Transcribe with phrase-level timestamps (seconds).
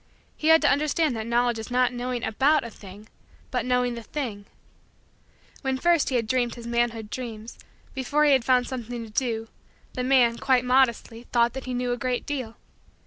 [0.35, 3.07] He had to understand that Knowledge is not knowing about a thing
[3.51, 4.47] but knowing the thing.
[5.61, 7.59] When first he had dreamed his manhood dreams,
[7.93, 9.47] before he had found something to do,
[9.93, 12.57] the man, quite modestly, thought that he knew a great deal.